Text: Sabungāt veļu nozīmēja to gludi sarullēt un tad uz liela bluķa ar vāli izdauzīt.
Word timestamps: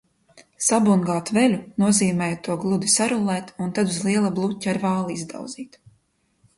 Sabungāt 0.67 1.31
veļu 1.39 1.59
nozīmēja 1.83 2.39
to 2.49 2.57
gludi 2.65 2.91
sarullēt 2.97 3.55
un 3.67 3.77
tad 3.79 3.95
uz 3.95 4.03
liela 4.09 4.35
bluķa 4.41 4.75
ar 4.77 4.85
vāli 4.89 5.21
izdauzīt. 5.23 5.85